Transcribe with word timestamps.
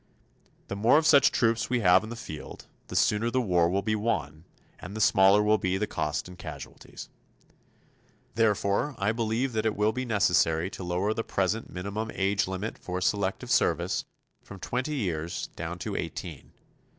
The 0.67 0.75
more 0.75 0.97
of 0.97 1.05
such 1.05 1.31
troops 1.31 1.69
we 1.69 1.81
have 1.81 2.03
in 2.03 2.09
the 2.09 2.15
field, 2.15 2.65
the 2.87 2.95
sooner 2.95 3.29
the 3.29 3.39
war 3.39 3.69
will 3.69 3.83
be 3.83 3.95
won, 3.95 4.45
and 4.79 4.95
the 4.95 4.99
smaller 4.99 5.43
will 5.43 5.59
be 5.59 5.77
the 5.77 5.85
cost 5.85 6.27
in 6.27 6.37
casualties. 6.37 7.09
Therefore, 8.33 8.95
I 8.97 9.11
believe 9.11 9.53
that 9.53 9.63
it 9.67 9.75
will 9.75 9.91
be 9.91 10.05
necessary 10.05 10.71
to 10.71 10.83
lower 10.83 11.13
the 11.13 11.23
present 11.23 11.69
minimum 11.71 12.09
age 12.15 12.47
limit 12.47 12.79
for 12.79 12.99
Selective 12.99 13.51
Service 13.51 14.03
from 14.41 14.59
twenty 14.59 14.95
years 14.95 15.49
down 15.55 15.77
to 15.77 15.95
eighteen. 15.95 16.53